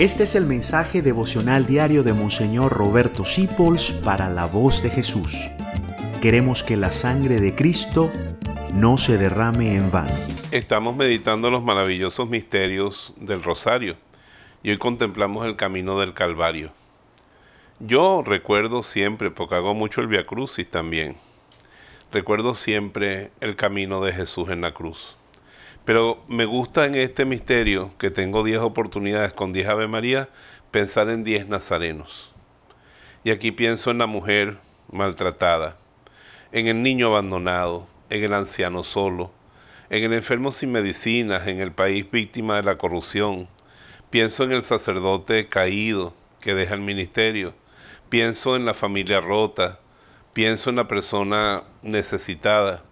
Este 0.00 0.22
es 0.22 0.34
el 0.34 0.46
mensaje 0.46 1.02
devocional 1.02 1.66
diario 1.66 2.02
de 2.02 2.14
Monseñor 2.14 2.72
Roberto 2.72 3.26
Sipols 3.26 3.90
para 3.90 4.30
la 4.30 4.46
voz 4.46 4.82
de 4.82 4.88
Jesús. 4.88 5.36
Queremos 6.22 6.62
que 6.62 6.78
la 6.78 6.90
sangre 6.90 7.38
de 7.38 7.54
Cristo 7.54 8.10
no 8.72 8.96
se 8.96 9.18
derrame 9.18 9.74
en 9.74 9.90
vano. 9.90 10.14
Estamos 10.52 10.96
meditando 10.96 11.50
los 11.50 11.62
maravillosos 11.62 12.30
misterios 12.30 13.12
del 13.18 13.42
Rosario 13.42 13.98
y 14.62 14.70
hoy 14.70 14.78
contemplamos 14.78 15.44
el 15.44 15.56
camino 15.56 15.98
del 15.98 16.14
Calvario. 16.14 16.72
Yo 17.78 18.22
recuerdo 18.24 18.82
siempre, 18.82 19.30
porque 19.30 19.56
hago 19.56 19.74
mucho 19.74 20.00
el 20.00 20.06
Via 20.06 20.24
Crucis 20.24 20.66
también, 20.66 21.16
recuerdo 22.10 22.54
siempre 22.54 23.32
el 23.42 23.54
camino 23.54 24.00
de 24.00 24.14
Jesús 24.14 24.48
en 24.48 24.62
la 24.62 24.72
cruz. 24.72 25.18
Pero 25.90 26.22
me 26.28 26.44
gusta 26.44 26.86
en 26.86 26.94
este 26.94 27.24
misterio, 27.24 27.90
que 27.98 28.12
tengo 28.12 28.44
10 28.44 28.60
oportunidades 28.60 29.32
con 29.32 29.52
10 29.52 29.66
Ave 29.66 29.88
María, 29.88 30.28
pensar 30.70 31.08
en 31.08 31.24
10 31.24 31.48
nazarenos. 31.48 32.32
Y 33.24 33.32
aquí 33.32 33.50
pienso 33.50 33.90
en 33.90 33.98
la 33.98 34.06
mujer 34.06 34.58
maltratada, 34.92 35.78
en 36.52 36.68
el 36.68 36.80
niño 36.80 37.08
abandonado, 37.08 37.88
en 38.08 38.22
el 38.22 38.34
anciano 38.34 38.84
solo, 38.84 39.32
en 39.88 40.04
el 40.04 40.12
enfermo 40.12 40.52
sin 40.52 40.70
medicinas, 40.70 41.48
en 41.48 41.58
el 41.58 41.72
país 41.72 42.08
víctima 42.08 42.54
de 42.54 42.62
la 42.62 42.78
corrupción. 42.78 43.48
Pienso 44.10 44.44
en 44.44 44.52
el 44.52 44.62
sacerdote 44.62 45.48
caído 45.48 46.14
que 46.40 46.54
deja 46.54 46.74
el 46.74 46.82
ministerio. 46.82 47.52
Pienso 48.08 48.54
en 48.54 48.64
la 48.64 48.74
familia 48.74 49.20
rota. 49.20 49.80
Pienso 50.34 50.70
en 50.70 50.76
la 50.76 50.86
persona 50.86 51.64
necesitada 51.82 52.84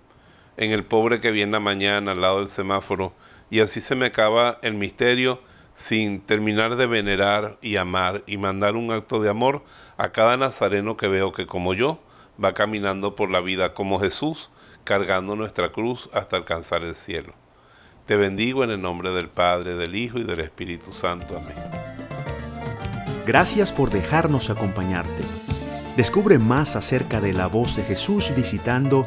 en 0.59 0.73
el 0.73 0.85
pobre 0.85 1.21
que 1.21 1.31
viene 1.31 1.53
la 1.53 1.61
mañana 1.61 2.13
al 2.13 2.21
lado 2.21 2.41
del 2.41 2.49
semáforo, 2.49 3.15
y 3.49 3.61
así 3.61 3.81
se 3.81 3.95
me 3.95 4.07
acaba 4.07 4.59
el 4.63 4.75
misterio 4.75 5.41
sin 5.75 6.21
terminar 6.21 6.75
de 6.75 6.87
venerar 6.87 7.57
y 7.63 7.77
amar 7.77 8.25
y 8.27 8.37
mandar 8.37 8.75
un 8.75 8.91
acto 8.91 9.23
de 9.23 9.31
amor 9.31 9.63
a 9.97 10.11
cada 10.11 10.37
nazareno 10.37 10.97
que 10.97 11.07
veo 11.07 11.31
que 11.31 11.47
como 11.47 11.73
yo 11.73 12.01
va 12.43 12.53
caminando 12.53 13.15
por 13.15 13.31
la 13.31 13.41
vida 13.41 13.73
como 13.73 14.01
Jesús, 14.01 14.51
cargando 14.83 15.37
nuestra 15.37 15.71
cruz 15.71 16.11
hasta 16.13 16.37
alcanzar 16.37 16.83
el 16.83 16.97
cielo. 16.97 17.33
Te 18.07 18.17
bendigo 18.17 18.65
en 18.65 18.71
el 18.71 18.83
nombre 18.83 19.13
del 19.13 19.29
Padre, 19.29 19.77
del 19.77 19.95
Hijo 19.95 20.19
y 20.19 20.25
del 20.25 20.41
Espíritu 20.41 20.93
Santo. 20.93 21.37
Amén. 21.37 21.55
Gracias 23.25 23.71
por 23.71 23.91
dejarnos 23.91 24.51
acompañarte. 24.51 25.23
Descubre 25.97 26.39
más 26.39 26.75
acerca 26.75 27.21
de 27.21 27.33
la 27.33 27.47
voz 27.47 27.77
de 27.77 27.83
Jesús 27.85 28.33
visitando 28.35 29.07